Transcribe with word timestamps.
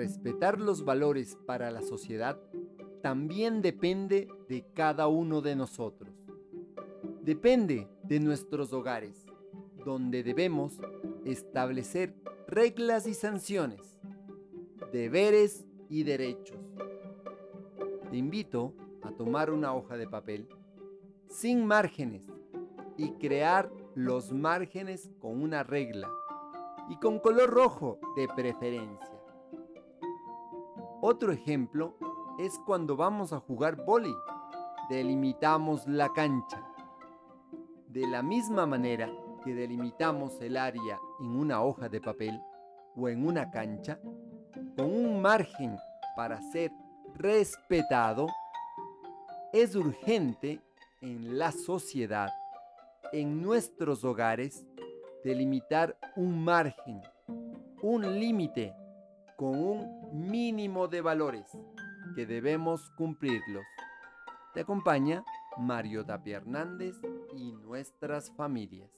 respetar 0.00 0.58
los 0.58 0.82
valores 0.82 1.36
para 1.44 1.70
la 1.70 1.82
sociedad 1.82 2.40
también 3.02 3.60
depende 3.60 4.28
de 4.48 4.64
cada 4.72 5.08
uno 5.08 5.42
de 5.42 5.54
nosotros. 5.54 6.10
Depende 7.20 7.86
de 8.02 8.18
nuestros 8.18 8.72
hogares, 8.72 9.26
donde 9.84 10.22
debemos 10.22 10.80
establecer 11.26 12.14
reglas 12.48 13.06
y 13.06 13.12
sanciones, 13.12 14.00
deberes 14.90 15.66
y 15.90 16.04
derechos. 16.04 16.56
Te 18.10 18.16
invito 18.16 18.72
a 19.02 19.12
tomar 19.12 19.50
una 19.50 19.74
hoja 19.74 19.98
de 19.98 20.08
papel 20.08 20.48
sin 21.28 21.66
márgenes 21.66 22.22
y 22.96 23.10
crear 23.18 23.70
los 23.94 24.32
márgenes 24.32 25.10
con 25.20 25.42
una 25.42 25.62
regla 25.62 26.08
y 26.88 26.96
con 26.96 27.18
color 27.18 27.50
rojo 27.50 28.00
de 28.16 28.28
preferencia. 28.28 29.09
Otro 31.02 31.32
ejemplo 31.32 31.94
es 32.38 32.58
cuando 32.66 32.94
vamos 32.94 33.32
a 33.32 33.40
jugar 33.40 33.84
boli. 33.86 34.14
Delimitamos 34.90 35.86
la 35.86 36.12
cancha. 36.12 36.62
De 37.88 38.06
la 38.06 38.22
misma 38.22 38.66
manera 38.66 39.10
que 39.42 39.54
delimitamos 39.54 40.38
el 40.42 40.58
área 40.58 40.98
en 41.20 41.36
una 41.36 41.62
hoja 41.62 41.88
de 41.88 42.02
papel 42.02 42.38
o 42.94 43.08
en 43.08 43.26
una 43.26 43.50
cancha, 43.50 43.98
con 44.76 44.92
un 44.92 45.22
margen 45.22 45.78
para 46.16 46.42
ser 46.52 46.70
respetado, 47.14 48.26
es 49.54 49.74
urgente 49.74 50.60
en 51.00 51.38
la 51.38 51.50
sociedad, 51.50 52.28
en 53.12 53.40
nuestros 53.40 54.04
hogares, 54.04 54.66
delimitar 55.24 55.96
un 56.16 56.44
margen, 56.44 57.00
un 57.82 58.02
límite 58.20 58.74
con 59.40 59.58
un 59.58 60.30
mínimo 60.30 60.86
de 60.86 61.00
valores 61.00 61.46
que 62.14 62.26
debemos 62.26 62.90
cumplirlos. 62.90 63.64
Te 64.52 64.60
acompaña 64.60 65.24
Mario 65.56 66.04
Tapia 66.04 66.36
Hernández 66.36 66.94
y 67.34 67.52
nuestras 67.52 68.30
familias. 68.36 68.90